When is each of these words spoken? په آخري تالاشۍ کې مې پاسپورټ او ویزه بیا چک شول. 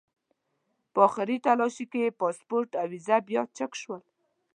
په 0.91 0.99
آخري 1.07 1.35
تالاشۍ 1.45 1.85
کې 1.91 1.99
مې 2.07 2.17
پاسپورټ 2.19 2.69
او 2.81 2.85
ویزه 2.91 3.17
بیا 3.27 3.41
چک 3.57 3.71
شول. 3.81 4.01